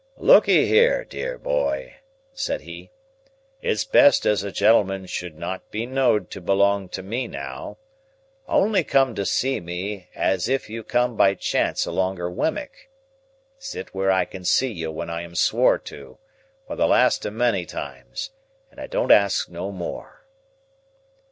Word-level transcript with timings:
"Lookee 0.17 0.65
here, 0.65 1.05
dear 1.07 1.37
boy," 1.37 1.97
said 2.33 2.61
he 2.61 2.89
"It's 3.61 3.83
best 3.85 4.25
as 4.25 4.43
a 4.43 4.51
gentleman 4.51 5.05
should 5.05 5.37
not 5.37 5.69
be 5.69 5.85
knowed 5.85 6.31
to 6.31 6.41
belong 6.41 6.89
to 6.89 7.03
me 7.03 7.27
now. 7.27 7.77
Only 8.47 8.83
come 8.83 9.13
to 9.13 9.27
see 9.27 9.59
me 9.59 10.09
as 10.15 10.49
if 10.49 10.67
you 10.71 10.83
come 10.83 11.15
by 11.15 11.35
chance 11.35 11.85
alonger 11.85 12.31
Wemmick. 12.31 12.89
Sit 13.59 13.93
where 13.93 14.09
I 14.09 14.25
can 14.25 14.43
see 14.43 14.71
you 14.71 14.89
when 14.91 15.11
I 15.11 15.21
am 15.21 15.35
swore 15.35 15.77
to, 15.77 16.17
for 16.65 16.75
the 16.75 16.87
last 16.87 17.23
o' 17.27 17.29
many 17.29 17.67
times, 17.67 18.31
and 18.71 18.81
I 18.81 18.87
don't 18.87 19.11
ask 19.11 19.49
no 19.49 19.71
more." 19.71 20.25